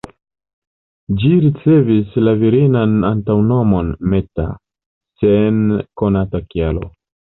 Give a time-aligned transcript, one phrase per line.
[1.23, 4.47] Ĝi ricevis la virinan antaŭnomon ""Meta""
[5.25, 5.61] sen
[6.03, 6.91] konata kialo.